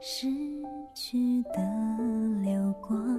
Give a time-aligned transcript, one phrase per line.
[0.00, 0.28] 逝
[0.94, 1.58] 去的
[2.44, 3.17] 流光。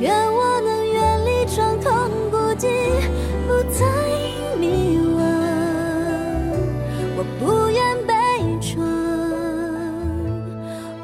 [0.00, 1.92] 愿我能远离创痛，
[2.30, 2.68] 孤寂，
[3.48, 3.84] 不再
[4.58, 5.18] 迷惘。
[7.16, 8.14] 我不愿悲
[8.60, 8.78] 怆，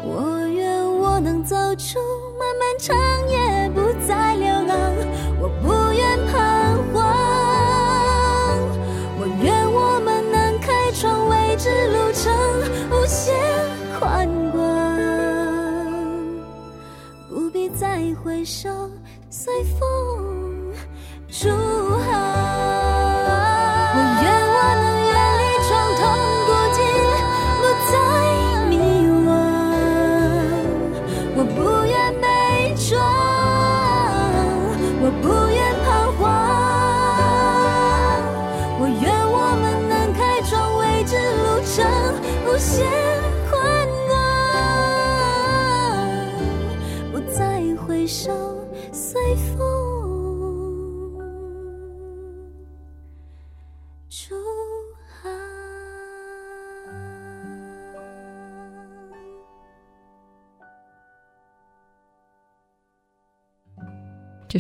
[0.05, 1.99] 我愿我能走出
[2.39, 2.97] 漫漫长
[3.29, 4.79] 夜，不再流浪。
[5.41, 6.39] 我不愿彷
[6.95, 7.03] 徨，
[9.19, 12.33] 我愿我们能开创未知路程，
[12.93, 13.35] 无限
[13.99, 14.63] 宽广，
[17.29, 18.84] 不必再回首。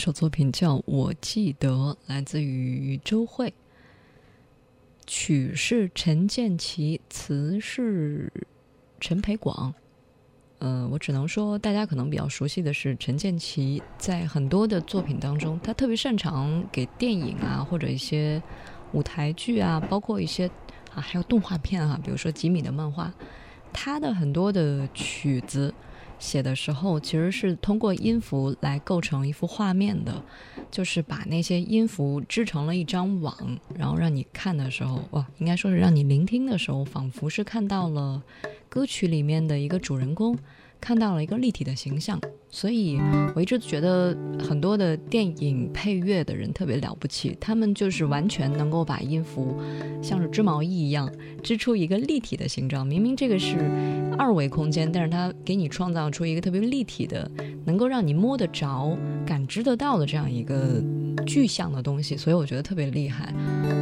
[0.04, 1.70] 首作品叫《我记得》，
[2.08, 3.54] 来自于周慧，
[5.06, 8.30] 曲是陈建奇，词是
[9.00, 9.72] 陈培广。
[10.58, 18.42] 嗯，我只能说，大家可能比较熟悉的是陈建奇，在很多的作品当中，他特别擅长给电影啊，或者一些
[18.92, 20.46] 舞台剧啊，包括一些
[20.92, 23.10] 啊，还有动画片啊，比如说吉米的漫画，
[23.72, 25.72] 他的很多的曲子。
[26.18, 30.22] 写的时候，其实是通过音符来构成一幅画面的，
[30.70, 33.36] 就是把那些音符织成了一张网，
[33.76, 38.22] 然后让你看的时候，哇，应该说是让你聆听的时候，仿佛是看到了
[38.68, 40.38] 歌曲里面的一个主人公。
[40.84, 42.20] 看到了一个立体的形象，
[42.50, 43.00] 所以
[43.34, 49.58] 我一直觉得很多的电影配乐的人特别了不起，他们就是完全能够把音符
[50.02, 51.10] 像是织毛衣一样
[51.42, 52.86] 织出一个立体的形状。
[52.86, 53.56] 明明这个是
[54.18, 57.30] 二维空间，但是它给你创造出一个特别立体的，
[57.64, 58.94] 能够让你摸得着、
[59.24, 60.82] 感知得到的这样一个
[61.26, 63.32] 具象的东西，所以我觉得特别厉害。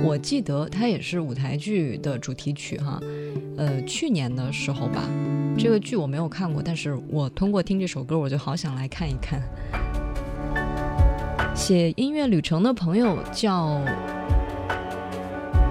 [0.05, 3.01] 我记得它也是舞台剧的主题曲哈，
[3.63, 5.05] 呃，去年的时候吧。
[5.57, 9.41] 这个剧我没有看过，但是我通过听这首歌，我就好想来看一看。
[11.55, 13.81] 写音乐旅程的朋友叫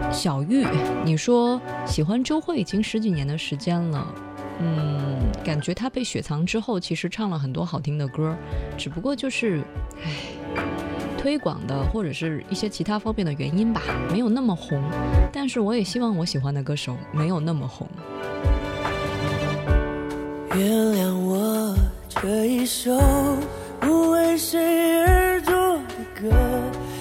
[0.09, 0.65] 小玉，
[1.03, 4.07] 你说喜欢周慧已经十几年的时间了，
[4.61, 8.33] 嗯，感觉她被雪藏之后，其实唱了很多好听的歌，
[8.77, 9.61] 只不过就是，
[10.01, 10.11] 唉，
[11.21, 13.81] 推广的或者是一些其他方面的原因吧，
[14.11, 14.81] 没有那么红。
[15.31, 17.87] 但是我也希望我喜欢的歌手没有那么红。
[20.55, 21.75] 原谅我
[22.09, 22.91] 这一首
[23.79, 26.35] 不为谁而作的歌，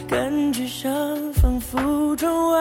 [0.07, 0.93] 感觉上
[1.33, 2.61] 仿佛窗外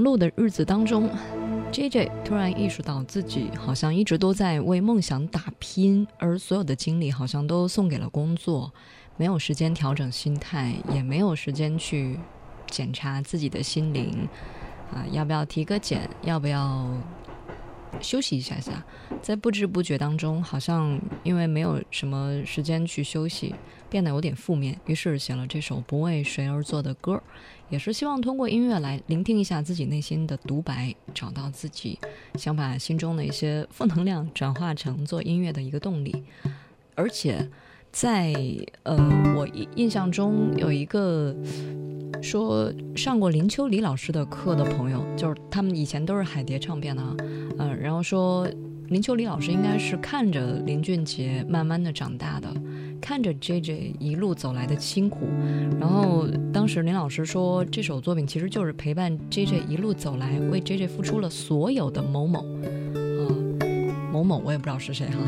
[0.00, 1.10] 忙碌的日子当中
[1.70, 8.72] ，J J 突然意识到自己好像一直都在为梦想打拼，而所有的精力好像都送给了工作，
[9.18, 12.18] 没有时间调整心态，也没有时间去
[12.66, 14.26] 检查自己的心灵。
[14.90, 16.08] 啊，要不要提个检？
[16.22, 16.88] 要不要
[18.00, 18.82] 休息一下下？
[19.20, 23.54] 在不知不觉当中，好像因为没有什么时间去休息，
[23.90, 27.22] 变得有点负面，于是写了这首不为谁而作的歌。
[27.70, 31.98] 也是希望通过音乐来聆听一下自己内心的独白，找到自己
[32.34, 36.24] 想把心中的一些负能量转化成做音乐的一个动力。
[36.96, 37.48] 而且，
[37.92, 38.32] 在
[38.84, 38.96] 呃，
[39.36, 41.34] 我印象中有一个
[42.22, 47.16] 说上过林秋离老师的课的朋友，就是他们以前都是海蝶唱片的啊，
[47.58, 48.48] 嗯，然后说
[48.88, 52.48] 林秋离老师应该是看着林俊杰慢慢的长大的。
[53.00, 55.26] 看着 J J 一路走来的辛苦，
[55.80, 62.44] 然后当时林老师说，这首作品其实就是陪伴 J J 一路走来，为 J J 付出了所有的某某，
[64.12, 65.18] 某某我也不知道是谁哈。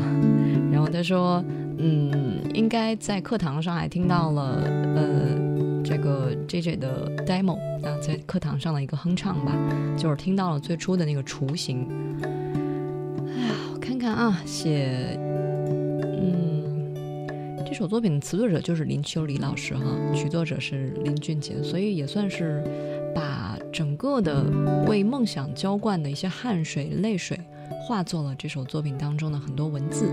[0.71, 1.43] 然后他说，
[1.77, 4.63] 嗯，应该在课堂上还听到了，
[4.95, 9.53] 呃，这个 J J 的 demo 啊，在课堂上的一个哼唱吧，
[9.97, 11.87] 就是听到了最初的那个雏形。
[12.23, 12.27] 哎
[13.47, 15.17] 呀，我看看啊，写。
[15.17, 15.33] 嗯
[17.65, 22.63] 这首作品的词作者就是林秋离老师哈，曲作者是林俊杰，所以也算是
[23.15, 24.45] 把整个的
[24.87, 27.39] 为梦想浇灌的一些汗水、泪水，
[27.85, 30.05] 化作了这首作品当中的很多文字，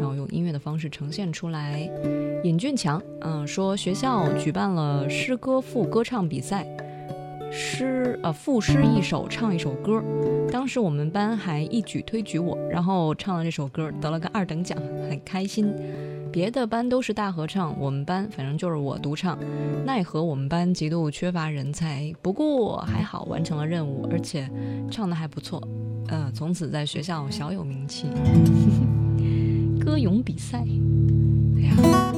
[0.00, 1.86] 然后用音乐的方式呈现出来。
[2.42, 6.66] 尹俊强，嗯，说学校举办了诗歌赋歌唱比赛，
[7.50, 10.02] 诗呃赋诗一首，唱一首歌，
[10.50, 14.78] 当时我们班还一举推举我，然后唱了这首歌，得了个二等奖，
[15.10, 15.70] 很开心。
[16.32, 19.38] 别的班都是大合唱，我们班反正就是我独唱。
[19.84, 24.48] 奈何我们班极度缺乏人才，不过还好完成了任务，而且
[24.90, 25.62] 唱的还不错。
[26.12, 28.06] 呃，从此在学校小有名气。
[29.80, 30.62] 歌咏比赛，
[31.56, 32.14] 哎呀，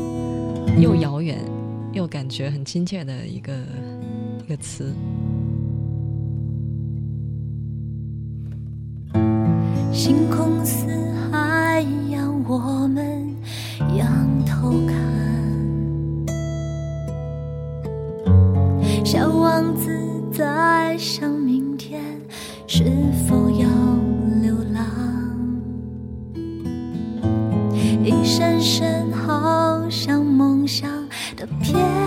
[0.80, 1.38] 又遥远
[1.92, 3.52] 又感觉很亲切的一个
[4.44, 4.92] 一个词。
[9.92, 10.88] 星空似
[11.30, 13.32] 海洋，我们。
[13.96, 14.08] 仰
[14.44, 14.96] 头看，
[19.04, 19.88] 小王子
[20.32, 22.02] 在想明天
[22.66, 22.84] 是
[23.28, 23.68] 否要
[28.04, 30.90] 一闪闪好像梦想
[31.37, 32.03] 的片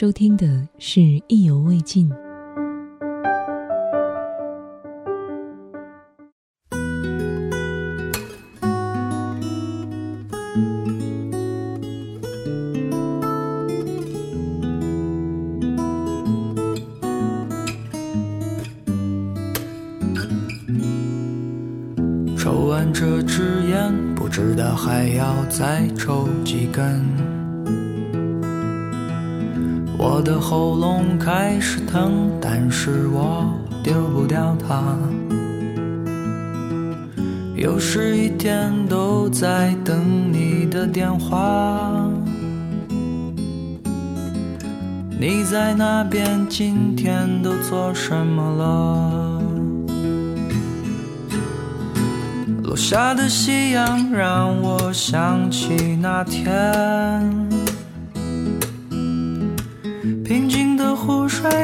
[0.00, 0.46] 收听的
[0.78, 2.08] 是《意犹未尽》。
[22.38, 27.17] 抽完这支烟，不知道还要再抽几根。
[29.98, 33.44] 我的喉咙开始疼，但是我
[33.82, 34.96] 丢不掉它。
[37.56, 42.08] 又是一天都在等你的电话。
[45.18, 49.42] 你在那边今天都做什么了？
[52.62, 57.47] 落下的夕阳让我想起那天，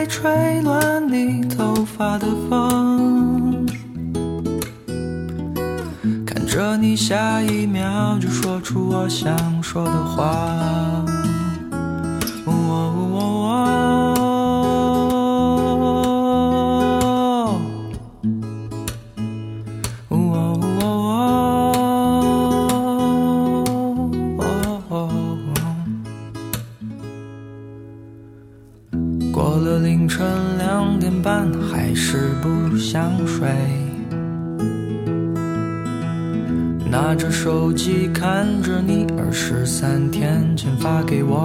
[0.07, 3.67] 吹乱你头发的风，
[6.27, 10.94] 看着你下一秒就说出我想说的话。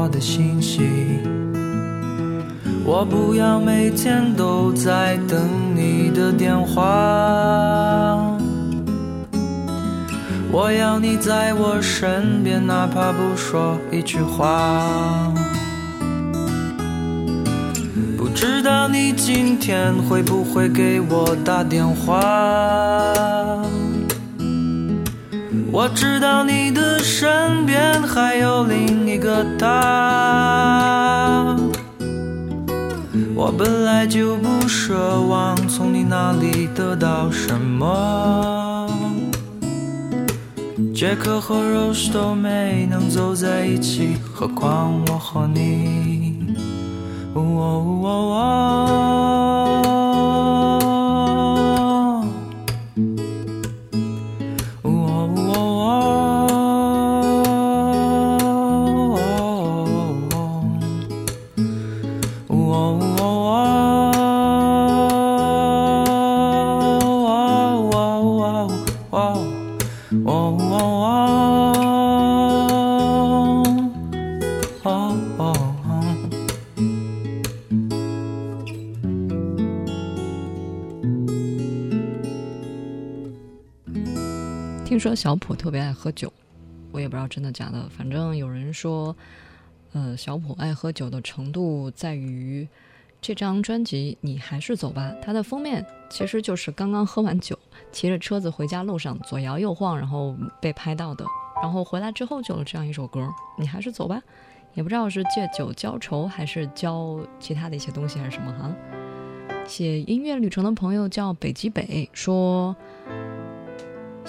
[0.02, 1.20] 我的信息。
[2.86, 5.38] 我不要每天都在等
[5.76, 6.82] 你的电话，
[10.52, 15.34] 我要你在我身边，哪怕不说一句话。
[18.18, 22.24] 不知道你今天会不会给我打电话？
[25.72, 31.56] 我知道你的身边还有另一个他。
[33.36, 34.94] 我本来就不奢
[35.28, 38.90] 望从你那里得到什么，
[40.94, 46.56] 杰克和 Rose 都没能走在一起，何况我和你。
[47.34, 49.59] 哦哦哦
[85.00, 86.32] 说小普特别爱喝酒，
[86.92, 87.88] 我也不知道真的假的。
[87.90, 89.16] 反正有人说，
[89.94, 92.68] 呃，小普爱喝酒的程度在于
[93.22, 97.58] 这张专辑《你还是走吧》，它的封面其实就是刚刚喝完酒，
[97.92, 101.26] 骑着车子回家路上左摇右晃，然后被拍到的。
[101.62, 103.20] 然后回来之后就有这样一首歌，
[103.58, 104.16] 《你还是走吧》，
[104.74, 108.74] 也不知道是借酒浇愁，还是浇其他的一些东西，还是什么哈。
[109.68, 112.76] 写音乐旅程的朋友叫北极北说。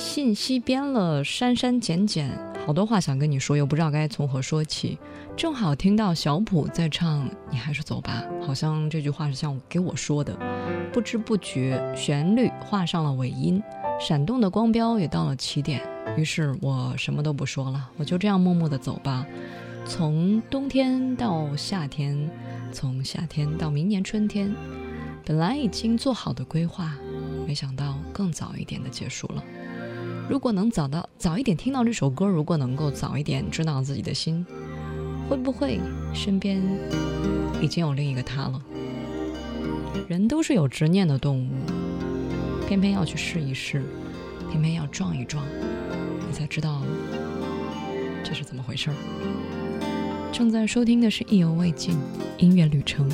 [0.01, 2.31] 信息编了删删减减，
[2.65, 4.99] 好多话想跟你说，又不知道该从何说起。
[5.37, 10.35] 正好听到小普在唱《你还是走吧》，好像这句话是像给我说的。
[10.91, 13.63] 不知不觉，旋律画上了尾音，
[14.01, 15.87] 闪动的光标也到了起点。
[16.17, 19.27] 于是我什么都不说了，我就这样默默地走吧。
[19.85, 22.31] 从冬天到夏天，
[22.73, 24.51] 从夏天到明年春天，
[25.27, 26.97] 本来已经做好的规划，
[27.47, 29.45] 没想到更早一点的结束了。
[30.31, 34.47] 如果能早到早一点听到这首歌，如果能够早一点知道自己的心，
[35.29, 35.81] 会不会
[36.15, 36.63] 身边
[37.61, 38.63] 已经有另一个他了？
[40.07, 41.51] 人都是有执念的动物，
[42.69, 43.83] 偏偏要去试一试，
[44.49, 45.45] 偏偏要撞一撞，
[46.29, 46.81] 你才知道
[48.23, 48.95] 这是怎么回事儿。
[50.31, 51.95] 正在收听的是《意犹未尽》
[52.39, 53.11] 音乐旅程。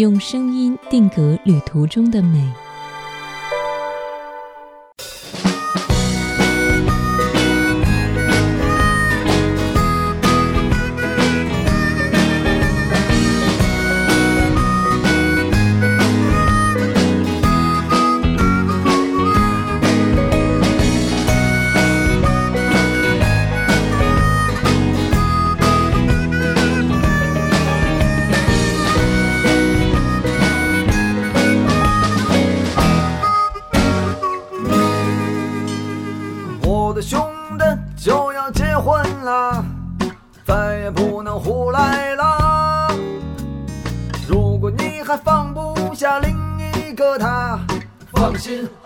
[0.00, 2.69] 用声音定格旅途中的美。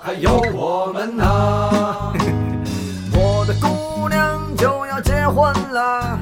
[0.04, 1.24] 还有我们呢。
[3.16, 6.18] 我的姑娘就要结婚了，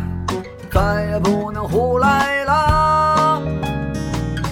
[0.70, 3.42] 再也不能胡来了。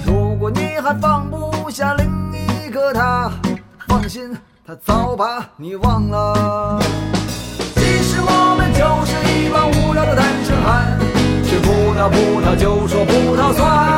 [0.04, 3.30] 如果你还放不下另一个他，
[3.86, 6.80] 放心，他早把你忘了。
[7.76, 10.98] 其实我们就是一帮无聊的单身汉，
[11.44, 13.89] 吃葡萄葡萄就说葡萄酸。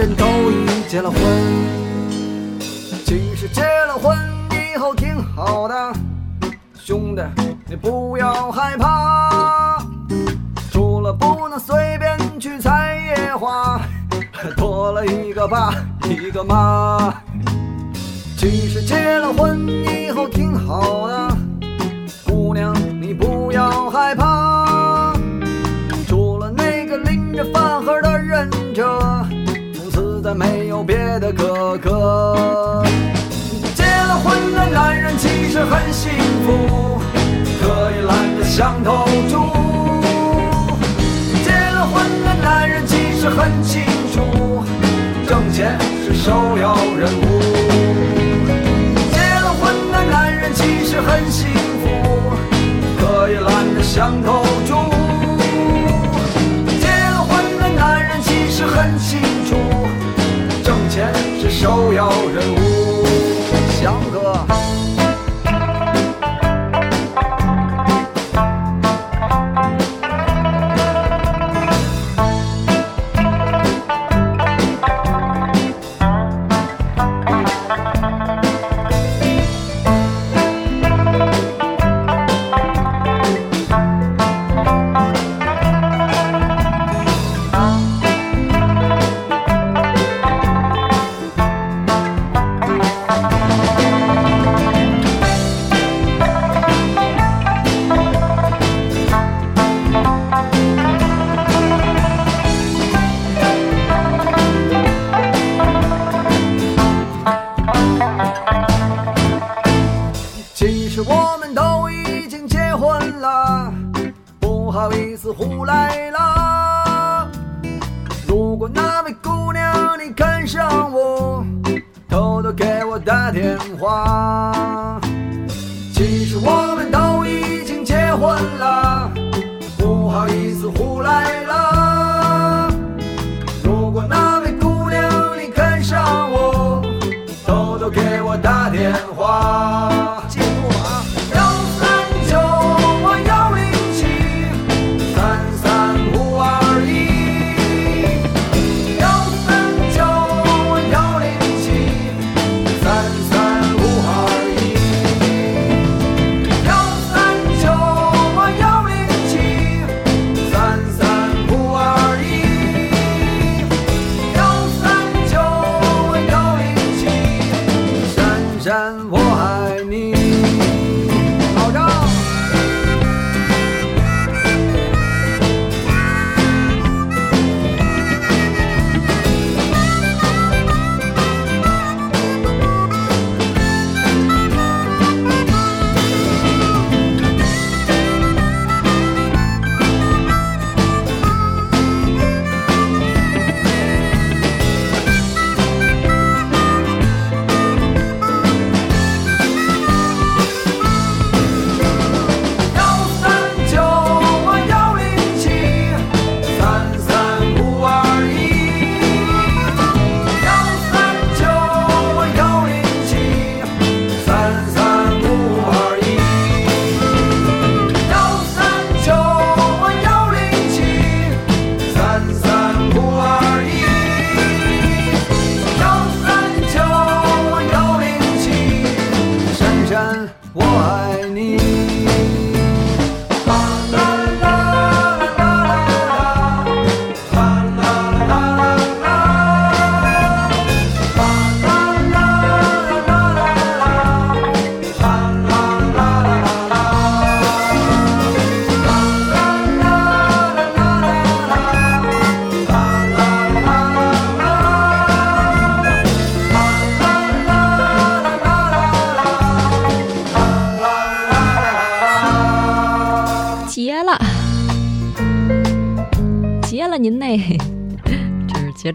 [0.00, 1.20] 人都已结了婚。
[3.04, 4.16] 其实结了婚
[4.50, 5.92] 以后挺好的，
[6.74, 7.22] 兄弟
[7.66, 9.84] 你不要害怕，
[10.72, 13.78] 除了不能随便去采野花，
[14.56, 15.70] 多了一个爸
[16.04, 17.12] 一个妈。
[18.38, 21.36] 其实结了婚以后挺好的，
[22.26, 24.39] 姑娘你不要害怕，
[30.34, 32.82] 没有别的哥哥。
[33.74, 36.10] 结了婚的男人其实很幸
[36.44, 37.00] 福，
[37.60, 39.36] 可以懒得像头猪。
[41.44, 44.62] 结了婚的男人其实很清楚，
[45.26, 47.40] 挣钱是首要任务。
[49.12, 51.48] 结了婚的男人其实很幸
[51.82, 51.88] 福，
[52.98, 54.89] 可以懒得像头猪。
[61.60, 62.60] 首要任务。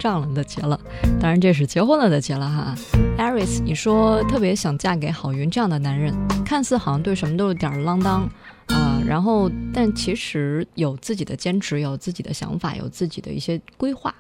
[0.09, 0.79] 上了的结了，
[1.19, 2.75] 当然这是结婚了的结了哈。
[3.17, 6.13] Aris，你说特别想嫁给郝云这样的男人，
[6.45, 8.29] 看似好像对什么都有点儿啷当
[8.67, 14.13] 啊、然后但其实有自己的坚持，有自己的想法，有自己的一些规划，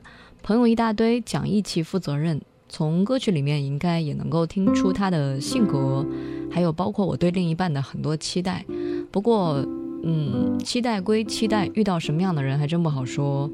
[0.43, 2.41] 朋友一大堆，讲义气、负责任。
[2.67, 6.05] 从歌曲里面应该也能够听出他的性格，
[6.51, 8.65] 还有包括我对另一半的很多期待。
[9.11, 9.63] 不过，
[10.03, 13.49] 嗯，期待归期待，遇到什么样的人还真不好说。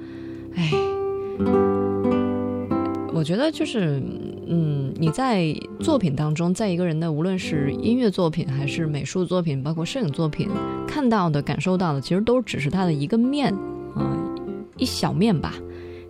[0.56, 0.72] 哎，
[3.22, 4.02] 我觉得就是，
[4.48, 10.50] 嗯，你在作品当中，在一个人的无论是音乐作品还是美术作品，包括摄影作品，
[10.88, 13.54] 看到的、感受到的，其实都只是他的一个面，
[13.94, 14.10] 啊、
[14.76, 15.54] 一小面吧。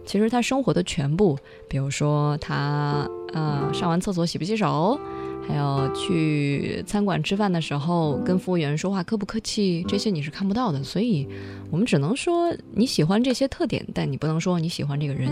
[0.06, 4.98] 其实他生活的全部，比如说他呃上完厕所洗不洗手，
[5.46, 10.82] 还有去餐馆吃饭的时候跟服务员说话客不客气，这些你是看不到的。
[10.82, 11.28] 所以
[11.72, 15.30] 我们只能说你喜欢这些特点，但你不能说你喜欢这个人。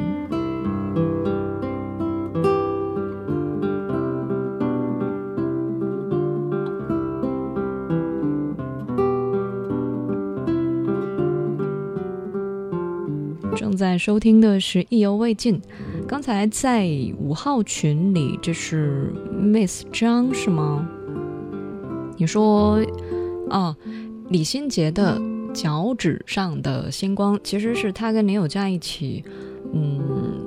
[13.80, 15.56] 在收听的是《意犹未尽》。
[16.06, 16.86] 刚才在
[17.18, 20.86] 五号群里，这是 Miss 张是吗？
[22.18, 22.82] 你说，
[23.50, 23.74] 啊，
[24.28, 25.18] 李心洁的
[25.54, 29.24] 《脚趾上的星光》其实是他跟林宥嘉一起，
[29.74, 30.46] 嗯，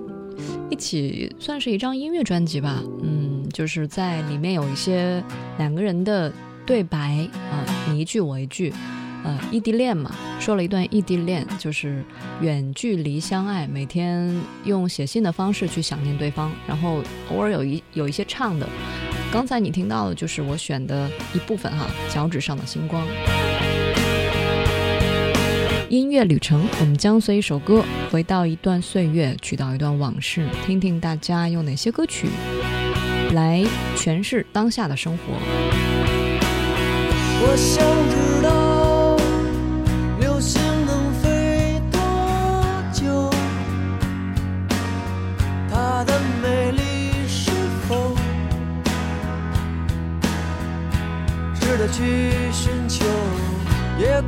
[0.68, 2.83] 一起算是一张音乐专辑吧。
[3.03, 5.25] 嗯，就是在里面有一些
[5.57, 6.31] 两个人的
[6.66, 8.71] 对白啊、你一句我一句。
[9.24, 12.02] 呃，异地恋嘛，说了一段异地恋，就是
[12.40, 18.68] 远距离相爱，每天用写信的方式去想念对方，然后偶尔有一有一些唱的。
[19.32, 23.06] 刚才你听到的就是我选的一部分哈，脚趾上的星光。
[25.88, 32.28] 音乐旅程，我们将随一首歌回到一段岁月，去到一段往事，听听大家用哪些歌曲
[33.32, 33.62] 来
[33.96, 35.22] 诠释当下的生活。
[37.44, 38.52] 我想知道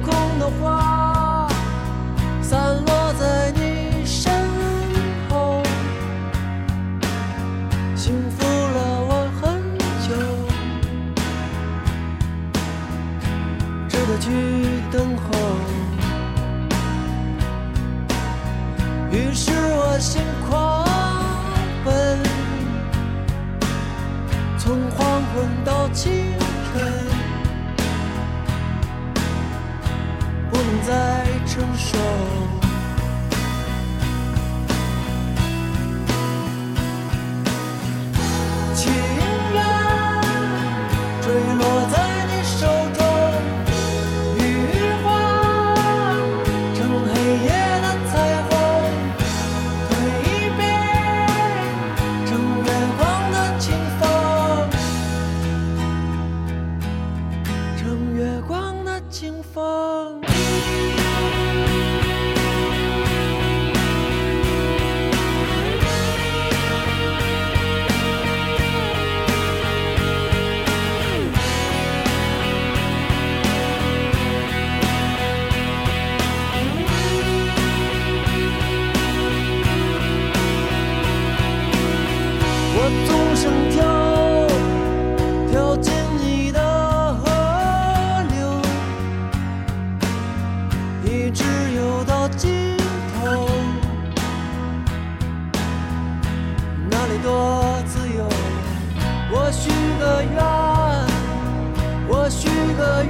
[0.03, 1.04] 空的花。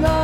[0.00, 0.23] 个愿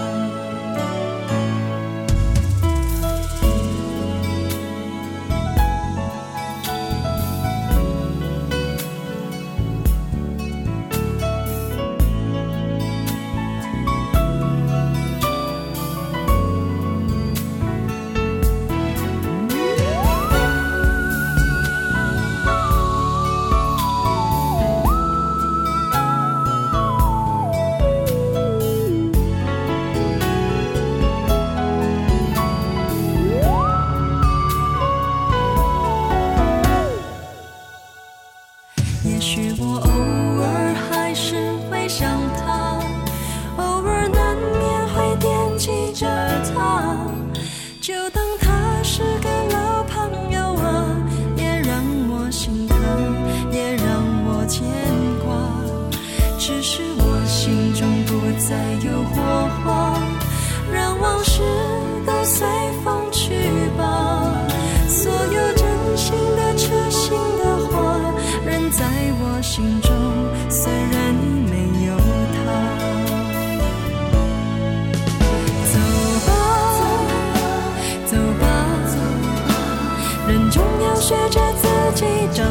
[81.01, 82.50] 学着自己长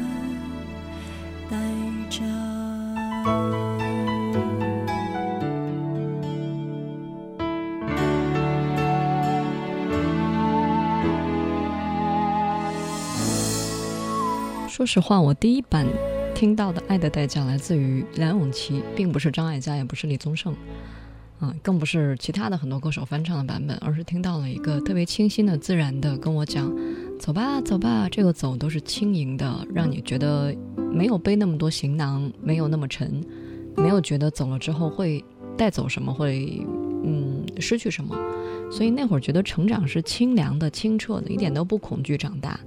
[14.81, 15.85] 说实话，我第一版
[16.33, 20.55] 听到的《爱的代价》来自于梁咏琪，并不是张艾嘉，也不是李宗盛，
[21.39, 26.75] 啊，更不是其他的很多歌手翻唱的版本，而是听到了一个特别清新的、自然的跟我讲
[27.21, 30.51] ：“走吧，走吧。”这个走都是轻盈的，让你觉得
[30.91, 33.23] 没有背那么多行囊，没有那么沉，
[33.77, 35.23] 没有觉得走了之后会
[35.55, 36.65] 带走什么，会
[37.03, 38.17] 嗯失去什么。
[38.71, 42.59] 所以那会儿觉得成长是清凉的、清澈的，一点都不恐惧长大。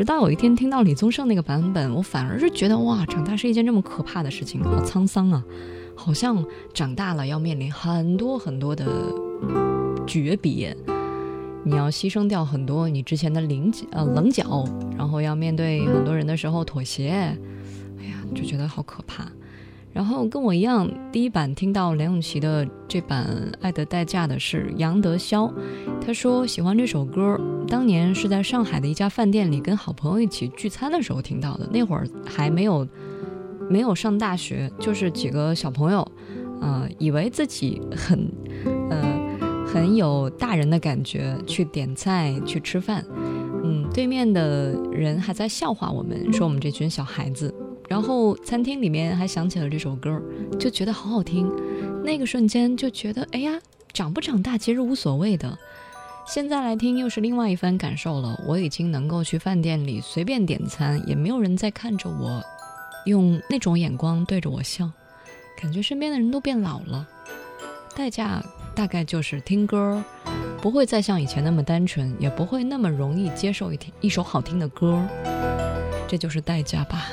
[0.00, 5.44] 直到有一天听到李宗盛那个版本，我反而是觉得哇，长大是一件这么可怕的事情，好沧桑啊！
[5.94, 6.42] 好像
[6.72, 8.86] 长大了要面临很多很多的
[10.06, 10.74] 诀别，
[11.64, 14.64] 你要牺牲掉很多你之前的棱角呃棱角，
[14.96, 17.10] 然后要面对很多人的时候妥协，
[17.98, 19.30] 哎呀，就觉得好可怕。
[19.92, 23.26] 然后跟我一样，第一版听到梁咏琪的这版
[23.60, 25.52] 《爱的代价》的是杨德霄，
[26.00, 32.86] 他说喜欢这首歌，当年是在上海的一家饭店里跟好朋友一起聚餐的时候听到的，那会儿还没有
[33.68, 36.06] 没有上大学，就是几个小朋友，
[36.60, 38.30] 呃，以为自己很
[38.90, 43.04] 呃很有大人的感觉去点菜去吃饭，
[43.64, 47.52] 嗯，对面的人还在笑话我们，说我们这群小孩子。
[47.90, 50.22] 然后餐厅里面还响起了这首歌，
[50.60, 51.50] 就觉得好好听。
[52.04, 53.58] 那个瞬间就觉得，哎呀，
[53.92, 55.58] 长不长大其实无所谓的。
[56.24, 58.40] 现在来听又是另外一番感受了。
[58.46, 62.40] 我已经能够去饭店里随便点餐，也没有人再看着我，
[63.06, 64.88] 用那种眼光对着我笑，
[65.60, 67.04] 感觉身边的人都变老了。
[67.96, 68.40] 代价
[68.72, 70.00] 大概就是听歌，
[70.62, 75.04] 不会再像以前那么单纯，也不会那么容易接受一听一首好听的歌。
[76.06, 77.08] 这就是代价吧。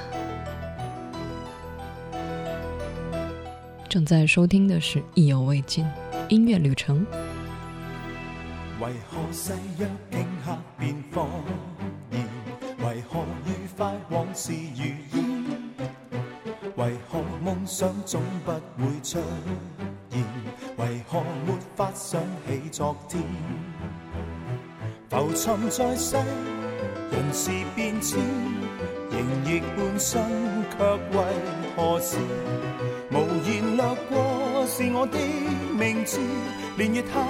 [3.89, 5.85] 正在收听的是《意犹未尽》
[6.27, 7.05] 音乐旅程。
[8.81, 11.25] 为何誓约顷刻便放
[12.11, 12.21] 燃？
[12.79, 14.83] 为何愉快往事如
[15.13, 15.25] 烟？
[16.75, 19.19] 为何梦想总不会出
[20.09, 20.21] 现？
[20.77, 23.23] 为何没法想起昨天？
[25.09, 26.17] 浮沉在世，
[27.11, 28.19] 人事变迁，
[29.09, 30.21] 仍亦半生，
[30.77, 30.83] 却
[31.17, 31.23] 为
[31.75, 32.17] 何事？
[33.09, 35.17] 无言掠过是我的
[35.77, 36.19] 名字，
[36.77, 37.23] 连月他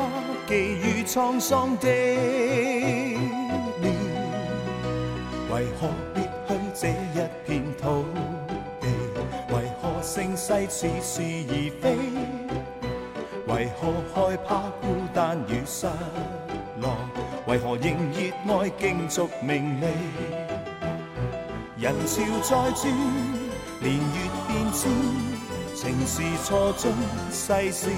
[0.47, 1.87] 寄予沧桑的
[3.79, 3.93] 脸。
[5.51, 8.05] 为何别去这一片土
[8.81, 8.87] 地？
[9.53, 11.83] 为何盛世似是而非？
[13.45, 14.49] 为何害怕
[14.81, 15.85] 孤单与失
[16.81, 16.97] 落？
[17.45, 18.17] 为何仍热
[18.51, 19.85] 爱竞逐名利？
[21.79, 22.91] 人潮在转，
[23.79, 24.17] 年月
[24.47, 25.36] 变迁。
[25.79, 26.91] 情是错综，
[27.31, 27.91] 世事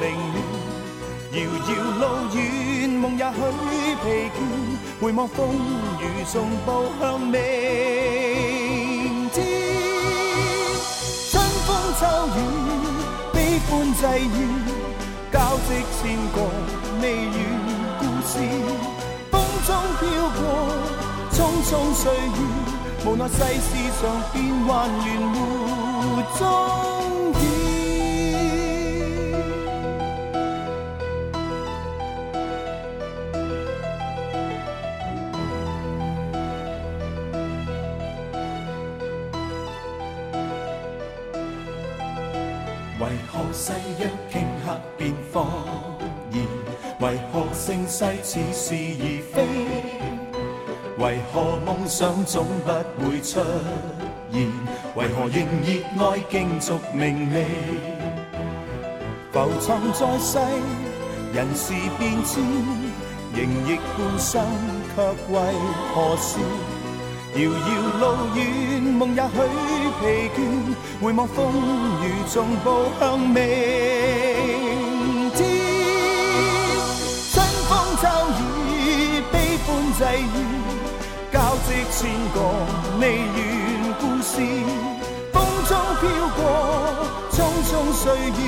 [0.00, 0.42] 凌乱，
[1.32, 1.36] 遥
[1.68, 1.70] 遥
[2.00, 2.02] 路
[2.34, 3.36] 远，梦也许
[4.02, 4.34] 疲倦，
[4.98, 5.36] 回望风
[6.00, 6.02] 雨
[6.32, 7.28] 中步向明
[9.28, 9.36] 天。
[11.30, 11.68] 春风
[12.00, 12.02] 秋
[12.34, 12.40] 雨，
[13.34, 13.36] 悲
[13.68, 14.34] 欢际遇，
[15.30, 15.36] 交
[15.68, 15.68] 织
[16.00, 16.36] 千个
[17.02, 17.36] 未完
[17.98, 18.32] 故事。
[19.30, 19.68] 风中
[20.00, 20.02] 飘
[20.32, 20.40] 过
[21.30, 22.40] 匆匆岁月，
[23.04, 23.68] 无奈世事
[24.00, 24.02] 常
[24.32, 25.06] 变幻缘
[43.00, 43.38] 为何。
[43.52, 45.46] 誓约顷刻便放
[46.30, 46.36] 燃，
[47.00, 49.36] 为何盛世似是而非？
[50.98, 52.70] 为何梦想总不
[53.02, 53.40] 会出
[54.30, 54.48] 现？
[54.94, 55.68] 为何仍热
[56.04, 57.44] 爱竞逐名利？
[59.32, 60.38] 浮沉在世，
[61.32, 62.42] 人事变迁，
[63.34, 64.44] 仍亦半生，
[64.94, 65.36] 却为
[65.94, 66.38] 何事？
[67.38, 67.50] 遥遥
[68.00, 68.02] 路
[68.34, 68.40] 远，
[68.82, 69.28] 梦也许
[70.00, 70.02] 疲
[70.34, 70.36] 倦，
[71.00, 71.36] 回望风
[72.02, 72.66] 雨中步
[72.98, 73.30] 向明
[75.36, 75.38] 天。
[77.30, 77.70] 春风
[78.02, 78.04] 秋
[78.40, 78.42] 雨，
[79.30, 79.34] 悲
[79.64, 80.00] 欢际
[80.34, 80.36] 遇，
[81.32, 81.96] 交织千
[82.34, 82.36] 个
[82.98, 83.36] 未完
[84.00, 84.32] 故事。
[85.32, 85.36] 风
[85.68, 85.70] 中
[86.00, 86.02] 飘
[86.34, 86.38] 过
[87.30, 87.36] 匆
[87.68, 88.40] 匆岁月，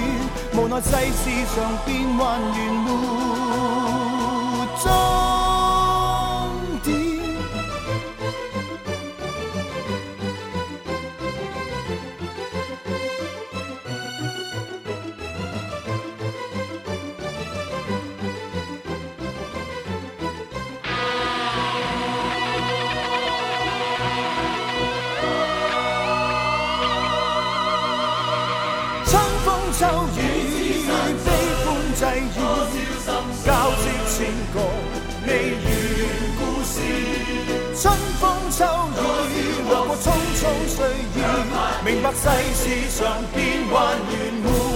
[0.57, 1.25] 无奈世事
[1.55, 1.89] 常变
[2.19, 2.19] 幻
[2.57, 2.87] 缘没
[4.83, 5.40] 终。
[40.01, 41.21] 匆匆岁月，
[41.85, 42.21] 明白世
[42.55, 42.65] 事
[42.99, 43.39] 常变
[43.71, 44.70] 幻圆满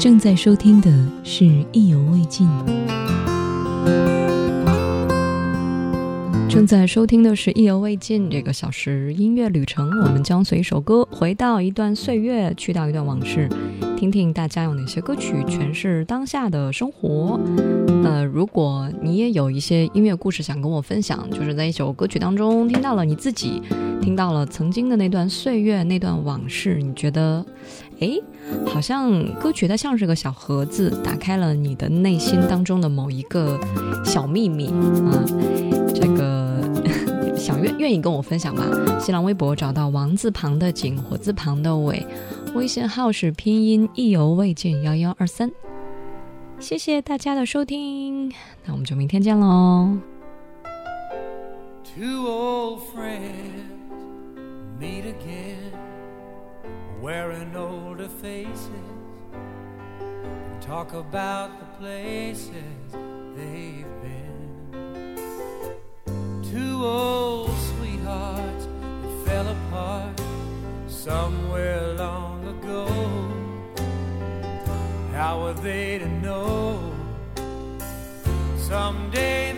[0.00, 0.90] 正在收听的
[1.22, 2.48] 是《意犹未尽》。
[6.48, 13.46] 正在收听的是《意犹未尽》这个小时音乐旅程，我们将随一首歌回到一段岁月，去到一段往事，
[13.94, 17.38] 听听大家有哪些歌曲诠释当下的生活。
[18.02, 23.60] 呃，如果你也有一些音乐故事想跟我分享，就是在一首歌曲当中听到了你自己，
[24.00, 27.44] 听到了曾经的那段岁月、那段往事，你觉得，
[28.00, 28.18] 哎，
[28.66, 33.58] 好像歌曲它像是个小盒子，打开了你的内心当中的某一个
[34.04, 35.24] 小秘密啊。
[35.94, 36.62] 这个
[37.36, 38.64] 想愿愿意跟我分享吧。
[39.00, 42.06] 新浪微博找到王字旁的景，火字旁的伟，
[42.54, 45.50] 微信号是拼音意犹未尽幺幺二三。
[46.58, 48.28] 谢谢大家的收听，
[48.64, 49.96] 那我们就明天见喽。
[51.82, 53.64] Two old friends
[54.78, 55.72] meet again,
[57.00, 58.68] wearing older faces,
[60.00, 62.92] and talk about the places
[63.34, 65.16] they've been.
[66.42, 70.20] Two old sweethearts that fell apart
[70.88, 72.86] somewhere long ago.
[75.14, 76.92] How were they to know?
[78.58, 79.52] Someday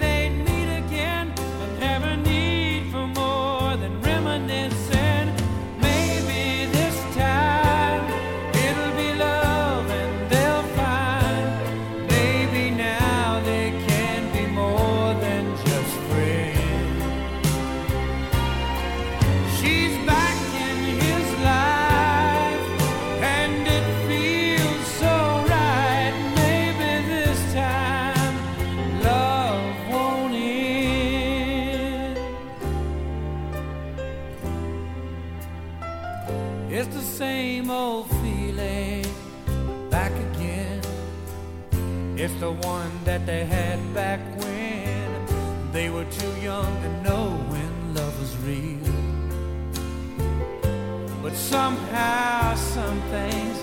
[51.53, 53.59] somehow some things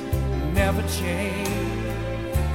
[0.54, 1.86] never change,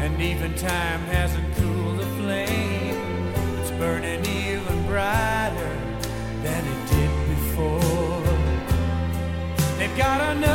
[0.03, 3.35] and even time hasn't cooled the flame.
[3.59, 5.73] It's burning even brighter
[6.45, 8.23] than it did before.
[9.77, 10.54] They've got another